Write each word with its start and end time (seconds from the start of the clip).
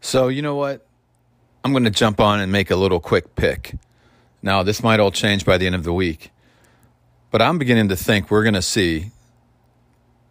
So, 0.00 0.28
you 0.28 0.42
know 0.42 0.54
what? 0.54 0.86
I'm 1.62 1.72
going 1.72 1.84
to 1.84 1.90
jump 1.90 2.20
on 2.20 2.40
and 2.40 2.50
make 2.50 2.70
a 2.70 2.76
little 2.76 3.00
quick 3.00 3.34
pick. 3.34 3.76
Now, 4.42 4.62
this 4.62 4.82
might 4.82 4.98
all 4.98 5.10
change 5.10 5.44
by 5.44 5.58
the 5.58 5.66
end 5.66 5.74
of 5.74 5.84
the 5.84 5.92
week, 5.92 6.30
but 7.30 7.42
I'm 7.42 7.58
beginning 7.58 7.88
to 7.90 7.96
think 7.96 8.30
we're 8.30 8.42
going 8.42 8.54
to 8.54 8.62
see 8.62 9.10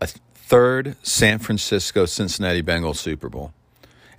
a 0.02 0.08
third 0.34 0.96
San 1.04 1.38
Francisco 1.38 2.06
Cincinnati 2.06 2.64
Bengals 2.64 2.96
Super 2.96 3.30
Bowl. 3.30 3.54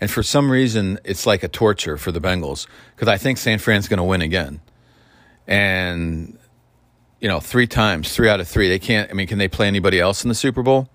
And 0.00 0.10
for 0.10 0.22
some 0.22 0.50
reason, 0.50 0.98
it's 1.04 1.26
like 1.26 1.42
a 1.42 1.48
torture 1.48 1.96
for 1.96 2.12
the 2.12 2.20
Bengals 2.20 2.66
because 2.94 3.08
I 3.08 3.18
think 3.18 3.36
San 3.36 3.58
Fran's 3.58 3.88
going 3.88 3.98
to 3.98 4.04
win 4.04 4.22
again. 4.22 4.60
And, 5.48 6.38
you 7.20 7.26
know, 7.26 7.40
three 7.40 7.66
times, 7.66 8.14
three 8.14 8.28
out 8.28 8.38
of 8.38 8.46
three. 8.46 8.68
They 8.68 8.78
can't, 8.78 9.10
I 9.10 9.14
mean, 9.14 9.26
can 9.26 9.38
they 9.38 9.48
play 9.48 9.66
anybody 9.66 9.98
else 9.98 10.24
in 10.24 10.28
the 10.28 10.34
Super 10.34 10.62
Bowl? 10.62 10.88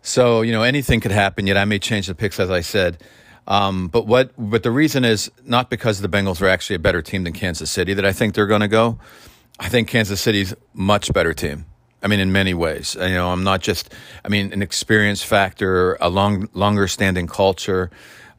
So, 0.00 0.40
you 0.40 0.52
know, 0.52 0.62
anything 0.62 1.00
could 1.00 1.10
happen, 1.10 1.46
yet 1.46 1.56
I 1.56 1.66
may 1.66 1.78
change 1.78 2.06
the 2.06 2.14
picks, 2.14 2.40
as 2.40 2.50
I 2.50 2.62
said. 2.62 3.02
Um, 3.46 3.88
but 3.88 4.06
what? 4.06 4.32
But 4.36 4.62
the 4.62 4.70
reason 4.70 5.04
is 5.04 5.30
not 5.44 5.70
because 5.70 6.00
the 6.00 6.08
Bengals 6.08 6.42
are 6.42 6.48
actually 6.48 6.76
a 6.76 6.80
better 6.80 7.02
team 7.02 7.24
than 7.24 7.32
Kansas 7.32 7.70
City 7.70 7.94
that 7.94 8.04
I 8.04 8.12
think 8.12 8.34
they're 8.34 8.46
going 8.46 8.60
to 8.62 8.68
go. 8.68 8.98
I 9.58 9.68
think 9.68 9.88
Kansas 9.88 10.20
City's 10.20 10.54
much 10.74 11.12
better 11.12 11.32
team. 11.32 11.66
I 12.02 12.08
mean, 12.08 12.20
in 12.20 12.30
many 12.30 12.54
ways. 12.54 12.96
You 13.00 13.08
know, 13.08 13.30
I'm 13.30 13.44
not 13.44 13.62
just. 13.62 13.92
I 14.24 14.28
mean, 14.28 14.52
an 14.52 14.62
experience 14.62 15.22
factor, 15.22 15.94
a 16.00 16.08
long, 16.08 16.48
longer 16.52 16.88
standing 16.88 17.26
culture, 17.26 17.90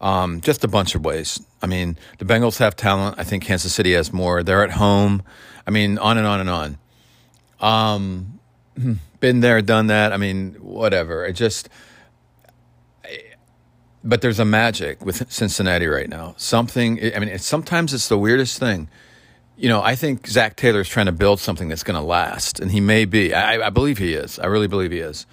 um, 0.01 0.41
just 0.41 0.63
a 0.63 0.67
bunch 0.67 0.93
of 0.95 1.03
ways. 1.03 1.39
I 1.61 1.67
mean, 1.67 1.97
the 2.19 2.25
Bengals 2.25 2.59
have 2.59 2.75
talent. 2.75 3.15
I 3.17 3.23
think 3.23 3.43
Kansas 3.43 3.73
City 3.73 3.93
has 3.93 4.13
more. 4.13 4.43
They're 4.43 4.63
at 4.63 4.71
home. 4.71 5.23
I 5.65 5.71
mean, 5.71 5.97
on 5.97 6.17
and 6.17 6.27
on 6.27 6.39
and 6.39 6.49
on. 6.49 6.77
Um, 7.59 8.39
been 9.19 9.39
there, 9.39 9.61
done 9.61 9.87
that. 9.87 10.13
I 10.13 10.17
mean, 10.17 10.55
whatever. 10.61 11.25
It 11.25 11.33
just 11.33 11.69
but 14.07 14.21
there's 14.21 14.39
a 14.39 14.45
magic 14.45 15.05
with 15.05 15.29
Cincinnati 15.31 15.85
right 15.85 16.07
now. 16.07 16.33
Something, 16.37 16.97
I 17.13 17.19
mean, 17.19 17.27
it's, 17.27 17.45
sometimes 17.45 17.93
it's 17.93 18.07
the 18.07 18.17
weirdest 18.17 18.57
thing. 18.57 18.87
You 19.57 19.67
know, 19.67 19.81
I 19.81 19.95
think 19.95 20.27
Zac 20.27 20.55
Taylor 20.55 20.79
is 20.79 20.87
trying 20.87 21.07
to 21.07 21.11
build 21.11 21.41
something 21.41 21.67
that's 21.67 21.83
going 21.83 21.99
to 21.99 22.05
last, 22.05 22.59
and 22.61 22.71
he 22.71 22.79
may 22.79 23.03
be. 23.03 23.33
I, 23.33 23.67
I 23.67 23.69
believe 23.69 23.97
he 23.97 24.13
is. 24.13 24.39
I 24.39 24.45
really 24.45 24.67
believe 24.67 24.91
he 24.91 24.99
is. 24.99 25.25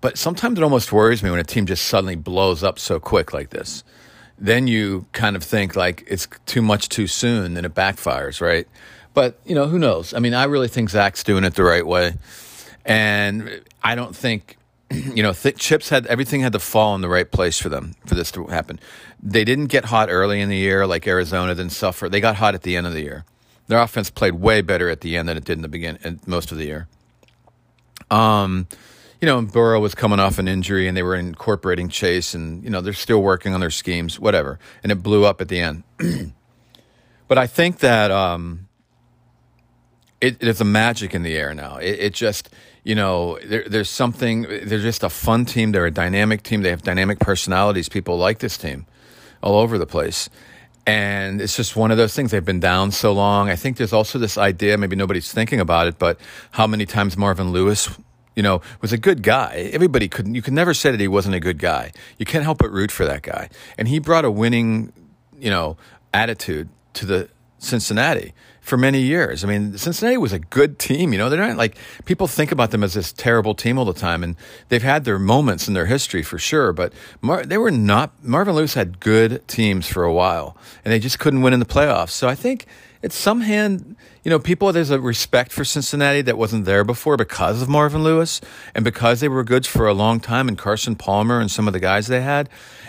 But 0.00 0.16
sometimes 0.16 0.58
it 0.58 0.62
almost 0.62 0.92
worries 0.92 1.22
me 1.24 1.30
when 1.30 1.40
a 1.40 1.44
team 1.44 1.66
just 1.66 1.86
suddenly 1.86 2.14
blows 2.14 2.62
up 2.62 2.78
so 2.78 3.00
quick 3.00 3.32
like 3.32 3.50
this. 3.50 3.82
Then 4.38 4.68
you 4.68 5.06
kind 5.12 5.34
of 5.34 5.42
think 5.42 5.74
like 5.74 6.04
it's 6.06 6.28
too 6.46 6.62
much 6.62 6.88
too 6.88 7.08
soon, 7.08 7.56
and 7.56 7.66
it 7.66 7.74
backfires, 7.74 8.40
right? 8.40 8.68
But 9.12 9.40
you 9.44 9.56
know, 9.56 9.66
who 9.66 9.78
knows? 9.78 10.14
I 10.14 10.20
mean, 10.20 10.34
I 10.34 10.44
really 10.44 10.68
think 10.68 10.90
Zac's 10.90 11.24
doing 11.24 11.42
it 11.42 11.54
the 11.54 11.64
right 11.64 11.86
way, 11.86 12.14
and 12.84 13.62
I 13.82 13.94
don't 13.96 14.14
think 14.14 14.56
you 15.14 15.22
know, 15.22 15.32
th- 15.32 15.56
chips 15.56 15.88
had 15.88 16.06
everything 16.06 16.40
had 16.40 16.52
to 16.52 16.58
fall 16.58 16.94
in 16.94 17.00
the 17.00 17.08
right 17.08 17.30
place 17.30 17.58
for 17.58 17.68
them 17.68 17.94
for 18.06 18.14
this 18.14 18.30
to 18.32 18.46
happen. 18.46 18.78
They 19.22 19.44
didn't 19.44 19.66
get 19.66 19.86
hot 19.86 20.08
early 20.10 20.40
in 20.40 20.48
the 20.48 20.56
year 20.56 20.86
like 20.86 21.06
Arizona 21.06 21.54
didn't 21.54 21.72
suffer. 21.72 22.08
They 22.08 22.20
got 22.20 22.36
hot 22.36 22.54
at 22.54 22.62
the 22.62 22.76
end 22.76 22.86
of 22.86 22.92
the 22.92 23.02
year. 23.02 23.24
Their 23.66 23.78
offense 23.78 24.10
played 24.10 24.34
way 24.34 24.60
better 24.60 24.90
at 24.90 25.00
the 25.00 25.16
end 25.16 25.28
than 25.28 25.36
it 25.36 25.44
did 25.44 25.54
in 25.54 25.62
the 25.62 25.68
beginning, 25.68 26.20
most 26.26 26.52
of 26.52 26.58
the 26.58 26.66
year. 26.66 26.86
Um, 28.10 28.68
you 29.20 29.26
know, 29.26 29.40
Burrow 29.40 29.80
was 29.80 29.94
coming 29.94 30.20
off 30.20 30.38
an 30.38 30.48
injury, 30.48 30.86
and 30.86 30.94
they 30.94 31.02
were 31.02 31.14
incorporating 31.14 31.88
Chase, 31.88 32.34
and 32.34 32.62
you 32.62 32.68
know 32.68 32.82
they're 32.82 32.92
still 32.92 33.22
working 33.22 33.54
on 33.54 33.60
their 33.60 33.70
schemes, 33.70 34.20
whatever. 34.20 34.58
And 34.82 34.92
it 34.92 35.02
blew 35.02 35.24
up 35.24 35.40
at 35.40 35.48
the 35.48 35.60
end. 35.60 35.82
but 37.28 37.38
I 37.38 37.46
think 37.46 37.78
that 37.78 38.10
um, 38.10 38.68
it, 40.24 40.40
there's 40.40 40.60
a 40.60 40.64
magic 40.64 41.14
in 41.14 41.22
the 41.22 41.34
air 41.36 41.54
now. 41.54 41.76
It, 41.76 41.98
it 42.00 42.14
just 42.14 42.50
you 42.84 42.94
know, 42.94 43.38
there, 43.42 43.64
there's 43.66 43.88
something, 43.88 44.42
they're 44.42 44.78
just 44.78 45.02
a 45.02 45.08
fun 45.08 45.46
team. 45.46 45.72
They're 45.72 45.86
a 45.86 45.90
dynamic 45.90 46.42
team. 46.42 46.62
They 46.62 46.70
have 46.70 46.82
dynamic 46.82 47.18
personalities. 47.18 47.88
People 47.88 48.18
like 48.18 48.38
this 48.38 48.58
team 48.58 48.86
all 49.42 49.58
over 49.58 49.78
the 49.78 49.86
place. 49.86 50.28
And 50.86 51.40
it's 51.40 51.56
just 51.56 51.76
one 51.76 51.90
of 51.90 51.96
those 51.96 52.14
things. 52.14 52.30
They've 52.30 52.44
been 52.44 52.60
down 52.60 52.90
so 52.90 53.12
long. 53.12 53.48
I 53.48 53.56
think 53.56 53.78
there's 53.78 53.94
also 53.94 54.18
this 54.18 54.36
idea, 54.36 54.76
maybe 54.76 54.96
nobody's 54.96 55.32
thinking 55.32 55.60
about 55.60 55.86
it, 55.86 55.98
but 55.98 56.20
how 56.50 56.66
many 56.66 56.84
times 56.84 57.16
Marvin 57.16 57.52
Lewis, 57.52 57.88
you 58.36 58.42
know, 58.42 58.60
was 58.82 58.92
a 58.92 58.98
good 58.98 59.22
guy. 59.22 59.70
Everybody 59.72 60.06
couldn't, 60.06 60.34
you 60.34 60.42
could 60.42 60.52
never 60.52 60.74
say 60.74 60.90
that 60.90 61.00
he 61.00 61.08
wasn't 61.08 61.34
a 61.34 61.40
good 61.40 61.58
guy. 61.58 61.90
You 62.18 62.26
can't 62.26 62.44
help 62.44 62.58
but 62.58 62.70
root 62.70 62.90
for 62.90 63.06
that 63.06 63.22
guy. 63.22 63.48
And 63.78 63.88
he 63.88 63.98
brought 63.98 64.26
a 64.26 64.30
winning, 64.30 64.92
you 65.38 65.48
know, 65.48 65.78
attitude 66.12 66.68
to 66.94 67.06
the 67.06 67.30
Cincinnati 67.58 68.34
for 68.64 68.78
many 68.78 69.02
years. 69.02 69.44
I 69.44 69.46
mean, 69.46 69.76
Cincinnati 69.76 70.16
was 70.16 70.32
a 70.32 70.38
good 70.38 70.78
team. 70.78 71.12
You 71.12 71.18
know, 71.18 71.28
they're 71.28 71.46
not 71.46 71.58
like 71.58 71.76
people 72.06 72.26
think 72.26 72.50
about 72.50 72.70
them 72.70 72.82
as 72.82 72.94
this 72.94 73.12
terrible 73.12 73.54
team 73.54 73.78
all 73.78 73.84
the 73.84 73.92
time, 73.92 74.24
and 74.24 74.36
they've 74.70 74.82
had 74.82 75.04
their 75.04 75.18
moments 75.18 75.68
in 75.68 75.74
their 75.74 75.84
history 75.84 76.22
for 76.22 76.38
sure. 76.38 76.72
But 76.72 76.94
Mar- 77.20 77.44
they 77.44 77.58
were 77.58 77.70
not. 77.70 78.24
Marvin 78.24 78.54
Lewis 78.54 78.72
had 78.72 79.00
good 79.00 79.46
teams 79.48 79.86
for 79.86 80.02
a 80.02 80.12
while, 80.12 80.56
and 80.82 80.92
they 80.92 80.98
just 80.98 81.18
couldn't 81.18 81.42
win 81.42 81.52
in 81.52 81.60
the 81.60 81.66
playoffs. 81.66 82.10
So 82.10 82.26
I 82.26 82.34
think 82.34 82.64
it's 83.02 83.14
some 83.14 83.42
hand, 83.42 83.96
you 84.24 84.30
know, 84.30 84.38
people, 84.38 84.72
there's 84.72 84.90
a 84.90 84.98
respect 84.98 85.52
for 85.52 85.66
Cincinnati 85.66 86.22
that 86.22 86.38
wasn't 86.38 86.64
there 86.64 86.82
before 86.82 87.18
because 87.18 87.60
of 87.60 87.68
Marvin 87.68 88.02
Lewis 88.02 88.40
and 88.74 88.82
because 88.82 89.20
they 89.20 89.28
were 89.28 89.44
good 89.44 89.66
for 89.66 89.86
a 89.86 89.92
long 89.92 90.18
time 90.18 90.48
and 90.48 90.56
Carson 90.56 90.96
Palmer 90.96 91.40
and 91.40 91.50
some 91.50 91.66
of 91.66 91.74
the 91.74 91.80
guys 91.80 92.06
they 92.06 92.22
had. 92.22 92.48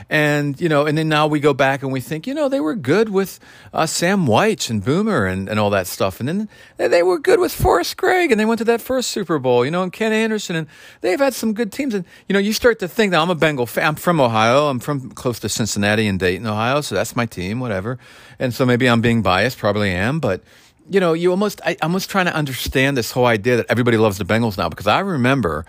And, 0.09 0.59
you 0.61 0.69
know, 0.69 0.85
and 0.85 0.97
then 0.97 1.09
now 1.09 1.27
we 1.27 1.41
go 1.41 1.53
back 1.53 1.83
and 1.83 1.91
we 1.91 1.99
think, 1.99 2.25
you 2.25 2.33
know, 2.33 2.47
they 2.47 2.61
were 2.61 2.75
good 2.75 3.09
with 3.09 3.39
uh, 3.73 3.85
Sam 3.85 4.27
Wyche 4.27 4.69
and 4.69 4.83
Boomer 4.83 5.25
and, 5.25 5.49
and 5.49 5.59
all 5.59 5.71
that 5.71 5.87
stuff. 5.87 6.21
And 6.21 6.29
then 6.29 6.49
they 6.77 7.03
were 7.03 7.19
good 7.19 7.41
with 7.41 7.51
Forrest 7.51 7.97
Gregg 7.97 8.31
and 8.31 8.39
they 8.39 8.45
went 8.45 8.59
to 8.59 8.65
that 8.65 8.79
first 8.79 9.11
Super 9.11 9.37
Bowl, 9.37 9.65
you 9.65 9.71
know, 9.71 9.83
and 9.83 9.91
Ken 9.91 10.13
Anderson. 10.13 10.55
And 10.55 10.67
they've 11.01 11.19
had 11.19 11.33
some 11.33 11.53
good 11.53 11.73
teams. 11.73 11.93
And, 11.93 12.05
you 12.29 12.33
know, 12.33 12.39
you 12.39 12.53
start 12.53 12.79
to 12.79 12.87
think 12.87 13.11
that 13.11 13.19
I'm 13.19 13.29
a 13.29 13.35
Bengal 13.35 13.65
fan. 13.65 13.87
I'm 13.87 13.95
from 13.95 14.21
Ohio. 14.21 14.67
I'm 14.67 14.79
from 14.79 15.11
close 15.11 15.39
to 15.39 15.49
Cincinnati 15.49 16.07
and 16.07 16.17
Dayton, 16.17 16.47
Ohio. 16.47 16.79
So 16.79 16.95
that's 16.95 17.15
my 17.15 17.25
team, 17.25 17.59
whatever. 17.59 17.99
And 18.39 18.53
so 18.53 18.65
maybe 18.65 18.87
I'm 18.87 19.01
being 19.01 19.21
biased, 19.21 19.57
probably 19.57 19.91
am. 19.91 20.21
But, 20.21 20.41
you 20.89 20.99
know, 20.99 21.13
you 21.13 21.31
almost, 21.31 21.61
I, 21.65 21.71
I'm 21.81 21.91
almost 21.91 22.09
trying 22.09 22.25
to 22.25 22.35
understand 22.35 22.97
this 22.97 23.11
whole 23.11 23.25
idea 23.25 23.57
that 23.57 23.65
everybody 23.69 23.97
loves 23.97 24.17
the 24.17 24.25
Bengals 24.25 24.57
now 24.57 24.69
because 24.69 24.87
I 24.87 24.99
remember 24.99 25.65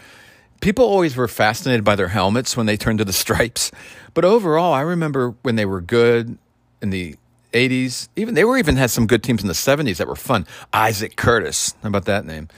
people 0.60 0.84
always 0.84 1.16
were 1.16 1.28
fascinated 1.28 1.84
by 1.84 1.96
their 1.96 2.08
helmets 2.08 2.56
when 2.56 2.66
they 2.66 2.76
turned 2.76 2.98
to 2.98 3.04
the 3.04 3.12
stripes. 3.12 3.70
But 4.14 4.24
overall, 4.24 4.72
I 4.72 4.80
remember 4.80 5.34
when 5.42 5.56
they 5.56 5.66
were 5.66 5.80
good 5.80 6.38
in 6.82 6.90
the 6.90 7.16
80s, 7.52 8.08
even 8.16 8.34
they 8.34 8.44
were 8.44 8.58
even 8.58 8.76
had 8.76 8.90
some 8.90 9.06
good 9.06 9.22
teams 9.22 9.42
in 9.42 9.48
the 9.48 9.54
70s 9.54 9.96
that 9.96 10.08
were 10.08 10.16
fun. 10.16 10.46
Isaac 10.72 11.16
Curtis, 11.16 11.74
how 11.82 11.88
about 11.88 12.04
that 12.04 12.24
name? 12.24 12.48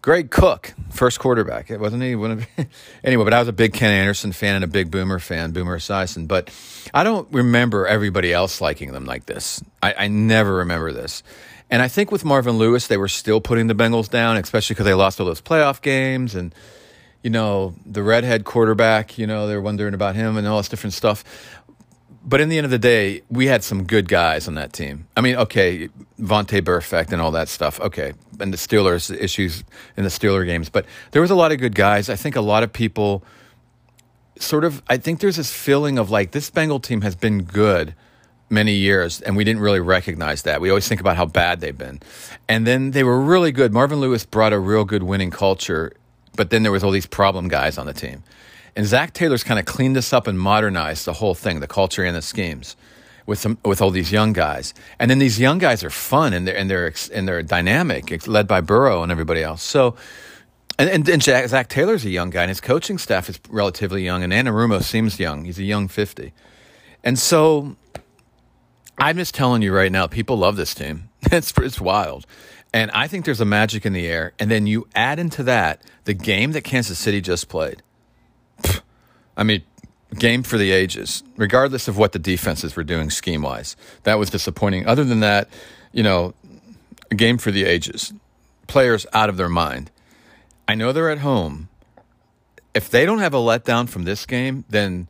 Greg 0.00 0.30
Cook, 0.30 0.74
first 0.90 1.18
quarterback, 1.18 1.70
It 1.70 1.80
wasn't 1.80 2.02
he? 2.02 2.12
anyway, 3.04 3.24
but 3.24 3.34
I 3.34 3.40
was 3.40 3.48
a 3.48 3.52
big 3.52 3.72
Ken 3.72 3.90
Anderson 3.90 4.32
fan 4.32 4.54
and 4.54 4.64
a 4.64 4.68
big 4.68 4.90
Boomer 4.90 5.18
fan, 5.18 5.52
Boomer 5.52 5.78
Esiason. 5.78 6.28
But 6.28 6.50
I 6.94 7.02
don't 7.04 7.30
remember 7.32 7.86
everybody 7.86 8.32
else 8.32 8.60
liking 8.60 8.92
them 8.92 9.06
like 9.06 9.26
this. 9.26 9.62
I, 9.82 9.94
I 9.98 10.08
never 10.08 10.56
remember 10.56 10.92
this. 10.92 11.22
And 11.70 11.82
I 11.82 11.88
think 11.88 12.12
with 12.12 12.24
Marvin 12.24 12.56
Lewis, 12.58 12.86
they 12.86 12.96
were 12.96 13.08
still 13.08 13.40
putting 13.40 13.66
the 13.66 13.74
Bengals 13.74 14.08
down, 14.08 14.36
especially 14.36 14.74
because 14.74 14.86
they 14.86 14.94
lost 14.94 15.20
all 15.20 15.26
those 15.26 15.42
playoff 15.42 15.82
games 15.82 16.34
and 16.34 16.54
you 17.22 17.30
know, 17.30 17.74
the 17.84 18.02
redhead 18.02 18.44
quarterback, 18.44 19.18
you 19.18 19.26
know, 19.26 19.48
they're 19.48 19.60
wondering 19.60 19.94
about 19.94 20.14
him 20.14 20.36
and 20.36 20.46
all 20.46 20.58
this 20.58 20.68
different 20.68 20.94
stuff. 20.94 21.24
But 22.28 22.42
in 22.42 22.50
the 22.50 22.58
end 22.58 22.66
of 22.66 22.70
the 22.70 22.78
day, 22.78 23.22
we 23.30 23.46
had 23.46 23.64
some 23.64 23.84
good 23.84 24.06
guys 24.06 24.48
on 24.48 24.54
that 24.56 24.74
team. 24.74 25.06
I 25.16 25.22
mean, 25.22 25.36
okay, 25.36 25.88
Vontaze 26.20 26.60
Burfict 26.60 27.10
and 27.10 27.22
all 27.22 27.30
that 27.30 27.48
stuff. 27.48 27.80
Okay, 27.80 28.12
and 28.38 28.52
the 28.52 28.58
Steelers 28.58 29.10
issues 29.18 29.64
in 29.96 30.04
the 30.04 30.10
Steeler 30.10 30.44
games, 30.44 30.68
but 30.68 30.84
there 31.12 31.22
was 31.22 31.30
a 31.30 31.34
lot 31.34 31.52
of 31.52 31.58
good 31.58 31.74
guys. 31.74 32.10
I 32.10 32.16
think 32.16 32.36
a 32.36 32.42
lot 32.42 32.62
of 32.62 32.70
people 32.70 33.24
sort 34.38 34.64
of. 34.64 34.82
I 34.88 34.98
think 34.98 35.20
there's 35.20 35.36
this 35.36 35.50
feeling 35.50 35.98
of 35.98 36.10
like 36.10 36.32
this 36.32 36.50
Bengal 36.50 36.80
team 36.80 37.00
has 37.00 37.16
been 37.16 37.44
good 37.44 37.94
many 38.50 38.74
years, 38.74 39.22
and 39.22 39.34
we 39.34 39.42
didn't 39.44 39.62
really 39.62 39.80
recognize 39.80 40.42
that. 40.42 40.60
We 40.60 40.68
always 40.68 40.86
think 40.86 41.00
about 41.00 41.16
how 41.16 41.24
bad 41.24 41.60
they've 41.60 41.78
been, 41.78 42.00
and 42.46 42.66
then 42.66 42.90
they 42.90 43.04
were 43.04 43.18
really 43.18 43.52
good. 43.52 43.72
Marvin 43.72 44.00
Lewis 44.00 44.26
brought 44.26 44.52
a 44.52 44.58
real 44.58 44.84
good 44.84 45.02
winning 45.02 45.30
culture 45.30 45.94
but 46.38 46.50
then 46.50 46.62
there 46.62 46.70
was 46.70 46.84
all 46.84 46.92
these 46.92 47.04
problem 47.04 47.48
guys 47.48 47.76
on 47.76 47.86
the 47.86 47.92
team. 47.92 48.22
And 48.78 48.86
Zac 48.86 49.12
Taylor's 49.12 49.42
kind 49.42 49.58
of 49.58 49.66
cleaned 49.66 49.96
this 49.96 50.12
up 50.12 50.28
and 50.28 50.38
modernized 50.38 51.04
the 51.04 51.14
whole 51.14 51.34
thing, 51.34 51.58
the 51.58 51.66
culture 51.66 52.04
and 52.04 52.14
the 52.14 52.22
schemes 52.22 52.76
with 53.26 53.40
some, 53.40 53.58
with 53.64 53.82
all 53.82 53.90
these 53.90 54.12
young 54.12 54.32
guys. 54.32 54.72
And 55.00 55.10
then 55.10 55.18
these 55.18 55.40
young 55.40 55.58
guys 55.58 55.82
are 55.82 55.90
fun 55.90 56.32
and 56.32 56.46
they're 56.46 56.56
and 56.56 56.70
they're 56.70 56.94
and 57.12 57.26
they're 57.26 57.42
dynamic, 57.42 58.28
led 58.28 58.46
by 58.46 58.60
Burrow 58.60 59.02
and 59.02 59.10
everybody 59.10 59.42
else. 59.42 59.64
So 59.64 59.96
and, 60.78 60.88
and, 60.88 61.08
and 61.08 61.20
Zac 61.20 61.68
Taylor's 61.68 62.04
a 62.04 62.10
young 62.10 62.30
guy, 62.30 62.42
and 62.42 62.50
his 62.50 62.60
coaching 62.60 62.98
staff 62.98 63.28
is 63.28 63.40
relatively 63.48 64.04
young, 64.04 64.22
and 64.22 64.32
Anarumo 64.32 64.80
seems 64.80 65.18
young. 65.18 65.44
He's 65.44 65.58
a 65.58 65.64
young 65.64 65.88
50. 65.88 66.32
And 67.02 67.18
so 67.18 67.74
I'm 68.96 69.16
just 69.16 69.34
telling 69.34 69.60
you 69.60 69.74
right 69.74 69.90
now, 69.90 70.06
people 70.06 70.38
love 70.38 70.54
this 70.54 70.72
team. 70.72 71.08
It's, 71.32 71.52
it's 71.58 71.80
wild. 71.80 72.26
And 72.72 72.92
I 72.92 73.08
think 73.08 73.24
there's 73.24 73.40
a 73.40 73.44
magic 73.44 73.84
in 73.84 73.92
the 73.92 74.06
air. 74.06 74.34
And 74.38 74.48
then 74.48 74.68
you 74.68 74.86
add 74.94 75.18
into 75.18 75.42
that 75.42 75.82
the 76.04 76.14
game 76.14 76.52
that 76.52 76.62
Kansas 76.62 76.96
City 76.96 77.20
just 77.20 77.48
played. 77.48 77.82
I 79.38 79.44
mean, 79.44 79.62
game 80.18 80.42
for 80.42 80.58
the 80.58 80.72
ages, 80.72 81.22
regardless 81.36 81.86
of 81.88 81.96
what 81.96 82.12
the 82.12 82.18
defenses 82.18 82.74
were 82.76 82.84
doing 82.84 83.08
scheme 83.08 83.42
wise. 83.42 83.76
That 84.02 84.18
was 84.18 84.30
disappointing. 84.30 84.86
Other 84.86 85.04
than 85.04 85.20
that, 85.20 85.48
you 85.92 86.02
know, 86.02 86.34
a 87.10 87.14
game 87.14 87.38
for 87.38 87.50
the 87.50 87.64
ages. 87.64 88.12
Players 88.66 89.06
out 89.12 89.28
of 89.28 89.36
their 89.36 89.48
mind. 89.48 89.90
I 90.66 90.74
know 90.74 90.92
they're 90.92 91.10
at 91.10 91.18
home. 91.18 91.68
If 92.74 92.90
they 92.90 93.06
don't 93.06 93.20
have 93.20 93.32
a 93.32 93.38
letdown 93.38 93.88
from 93.88 94.04
this 94.04 94.26
game, 94.26 94.64
then 94.68 95.08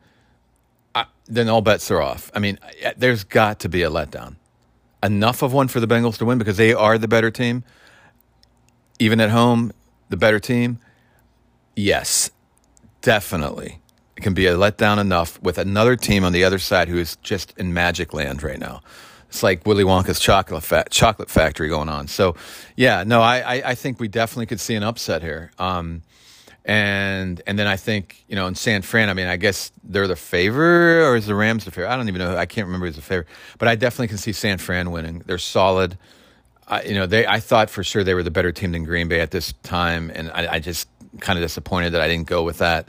I, 0.95 1.07
then 1.27 1.49
all 1.49 1.63
bets 1.63 1.91
are 1.91 2.01
off. 2.01 2.31
I 2.35 2.39
mean, 2.39 2.59
eh, 2.81 2.93
there's 2.97 3.25
got 3.25 3.61
to 3.61 3.69
be 3.69 3.83
a 3.83 3.91
letdown. 3.91 4.37
Enough 5.03 5.43
of 5.43 5.53
one 5.53 5.69
for 5.69 5.81
the 5.81 5.89
Bengals 5.89 6.19
to 6.19 6.25
win 6.25 6.39
because 6.39 6.57
they 6.57 6.73
are 6.73 6.99
the 6.99 7.09
better 7.09 7.31
team. 7.31 7.65
Even 8.99 9.21
at 9.21 9.31
home, 9.31 9.73
the 10.09 10.17
better 10.17 10.39
team. 10.39 10.79
Yes, 11.75 12.31
definitely. 13.01 13.81
It 14.19 14.23
can 14.23 14.35
be 14.35 14.49
a 14.49 14.57
letdown 14.57 14.99
enough 14.99 15.41
with 15.43 15.59
another 15.59 15.95
team 15.95 16.25
on 16.25 16.33
the 16.33 16.43
other 16.43 16.59
side 16.59 16.89
who 16.89 16.99
is 16.99 17.15
just 17.23 17.57
in 17.57 17.73
magic 17.73 18.13
land 18.13 18.43
right 18.43 18.59
now. 18.59 18.81
It's 19.29 19.45
like 19.45 19.65
Willy 19.65 19.85
Wonka's 19.85 20.19
chocolate 20.19 20.65
fa- 20.65 20.87
chocolate 20.91 21.31
factory 21.31 21.69
going 21.69 21.89
on. 21.89 22.09
So, 22.09 22.35
yeah, 22.75 23.05
no, 23.07 23.21
I, 23.21 23.39
I, 23.39 23.63
I, 23.71 23.75
think 23.77 24.01
we 24.01 24.09
definitely 24.09 24.47
could 24.47 24.59
see 24.59 24.75
an 24.75 24.83
upset 24.83 25.23
here. 25.23 25.53
Um, 25.57 26.03
and 26.65 27.41
and 27.47 27.57
then 27.57 27.69
I 27.69 27.77
think 27.77 28.25
you 28.27 28.35
know 28.35 28.49
in 28.49 28.57
San 28.57 28.83
Fran, 28.83 29.09
I 29.09 29.15
mean, 29.15 29.29
I 29.29 29.37
guess 29.37 29.71
they're 29.85 30.09
the 30.09 30.17
favorite, 30.17 31.07
or 31.07 31.15
is 31.15 31.27
the 31.27 31.37
Rams 31.37 31.65
the 31.65 31.71
favorite? 31.71 31.93
I 31.93 31.97
don't 31.97 32.09
even 32.09 32.19
know. 32.19 32.37
I 32.37 32.47
can't 32.47 32.67
remember 32.67 32.87
who's 32.87 32.97
the 32.97 33.03
favorite, 33.03 33.29
but 33.59 33.69
I 33.69 33.77
definitely 33.77 34.09
can 34.09 34.19
see 34.19 34.33
San 34.33 34.59
Fran 34.59 34.91
winning. 34.91 35.23
They're 35.27 35.39
solid. 35.39 35.97
I, 36.67 36.83
you 36.83 36.95
know, 36.95 37.07
they 37.07 37.25
I 37.25 37.39
thought 37.39 37.71
for 37.71 37.85
sure 37.85 38.03
they 38.03 38.15
were 38.15 38.25
the 38.25 38.33
better 38.33 38.51
team 38.51 38.73
than 38.73 38.83
Green 38.83 39.07
Bay 39.07 39.21
at 39.21 39.31
this 39.31 39.55
time, 39.63 40.11
and 40.13 40.29
I, 40.33 40.55
I 40.55 40.59
just 40.59 40.89
kind 41.21 41.39
of 41.39 41.45
disappointed 41.45 41.91
that 41.91 42.01
I 42.01 42.09
didn't 42.09 42.27
go 42.27 42.43
with 42.43 42.59
that. 42.59 42.89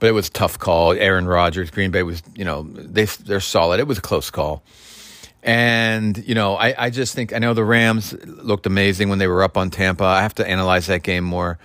But 0.00 0.08
it 0.08 0.12
was 0.12 0.28
a 0.28 0.32
tough 0.32 0.58
call. 0.58 0.92
Aaron 0.92 1.26
Rodgers, 1.26 1.70
Green 1.70 1.90
Bay 1.90 2.02
was, 2.02 2.22
you 2.34 2.44
know, 2.44 2.62
they 2.62 3.04
they're 3.04 3.40
solid. 3.40 3.80
It 3.80 3.86
was 3.86 3.98
a 3.98 4.02
close 4.02 4.30
call. 4.30 4.62
And, 5.42 6.18
you 6.26 6.34
know, 6.34 6.56
I, 6.56 6.86
I 6.86 6.90
just 6.90 7.14
think, 7.14 7.32
I 7.32 7.38
know 7.38 7.54
the 7.54 7.64
Rams 7.64 8.12
looked 8.24 8.66
amazing 8.66 9.08
when 9.08 9.18
they 9.18 9.28
were 9.28 9.42
up 9.42 9.56
on 9.56 9.70
Tampa. 9.70 10.04
I 10.04 10.22
have 10.22 10.34
to 10.34 10.48
analyze 10.48 10.86
that 10.86 11.02
game 11.02 11.24
more. 11.24 11.58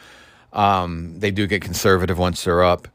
Um, 0.54 1.20
they 1.20 1.32
do 1.32 1.48
get 1.48 1.62
conservative 1.64 2.18
once 2.18 2.44
they're 2.44 2.64
up. 2.64 2.88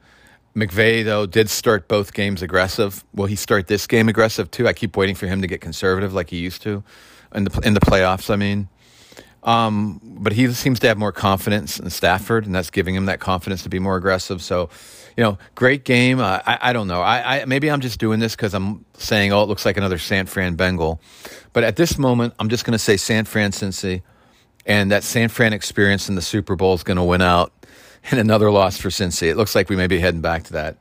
McVay, 0.55 1.05
though, 1.05 1.27
did 1.27 1.51
start 1.51 1.89
both 1.89 2.15
games 2.15 2.43
aggressive. 2.43 3.05
Will 3.13 3.27
he 3.27 3.37
start 3.37 3.67
this 3.67 3.87
game 3.87 4.09
aggressive, 4.09 4.51
too? 4.51 4.67
I 4.67 4.73
keep 4.73 4.97
waiting 4.97 5.15
for 5.15 5.27
him 5.27 5.43
to 5.43 5.49
get 5.49 5.61
conservative 5.61 6.15
like 6.15 6.31
he 6.31 6.39
used 6.39 6.63
to 6.63 6.83
in 7.35 7.45
the, 7.45 7.61
in 7.65 7.75
the 7.75 7.81
playoffs, 7.81 8.31
I 8.31 8.37
mean. 8.37 8.69
Um, 9.43 10.01
but 10.03 10.33
he 10.33 10.53
seems 10.53 10.81
to 10.81 10.89
have 10.89 10.99
more 10.99 11.13
confidence 11.13 11.79
in 11.79 11.91
Stafford, 11.91 12.45
and 12.47 12.55
that's 12.55 12.71
giving 12.71 12.95
him 12.95 13.07
that 13.07 13.21
confidence 13.21 13.63
to 13.63 13.69
be 13.69 13.79
more 13.79 13.97
aggressive. 13.97 14.43
So, 14.43 14.69
you 15.17 15.23
know, 15.23 15.39
great 15.55 15.85
game. 15.85 16.19
Uh, 16.19 16.41
I, 16.45 16.59
I 16.63 16.73
don't 16.73 16.89
know. 16.89 17.01
I, 17.01 17.41
I 17.41 17.45
maybe 17.45 17.71
I'm 17.71 17.81
just 17.81 18.01
doing 18.01 18.21
this 18.21 18.35
because 18.35 18.53
I'm 18.55 18.85
saying, 18.95 19.33
oh, 19.33 19.43
it 19.43 19.47
looks 19.47 19.65
like 19.65 19.77
another 19.77 19.99
San 19.99 20.27
Fran 20.27 20.57
Bengal. 20.57 21.01
But 21.53 21.65
at 21.65 21.77
this 21.77 21.99
moment, 21.99 22.35
I'm 22.39 22.49
just 22.49 22.65
going 22.65 22.73
to 22.73 22.79
say 22.79 22.97
San 22.97 23.25
Fran 23.25 23.53
Cincy, 23.53 24.03
and 24.67 24.91
that 24.91 25.05
San 25.05 25.29
Fran 25.29 25.53
experience 25.53 26.09
in 26.09 26.15
the 26.15 26.23
Super 26.23 26.57
Bowl 26.57 26.75
is 26.75 26.83
going 26.83 26.97
to 26.97 27.05
win 27.05 27.23
out, 27.23 27.53
and 28.11 28.19
another 28.19 28.51
loss 28.51 28.77
for 28.77 28.89
Cincy. 28.89 29.29
It 29.29 29.37
looks 29.37 29.55
like 29.55 29.69
we 29.69 29.77
may 29.77 29.87
be 29.87 30.01
heading 30.01 30.21
back 30.21 30.45
to 30.45 30.53
that. 30.55 30.79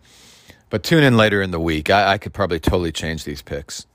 But 0.69 0.83
tune 0.83 1.03
in 1.03 1.15
later 1.15 1.41
in 1.41 1.51
the 1.51 1.59
week. 1.59 1.89
I, 1.89 2.13
I 2.13 2.17
could 2.17 2.33
probably 2.33 2.59
totally 2.59 2.91
change 2.91 3.23
these 3.23 3.41
picks. 3.41 3.85